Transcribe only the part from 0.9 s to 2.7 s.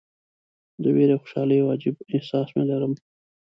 ویرې او خوشالۍ یو عجیب احساس مې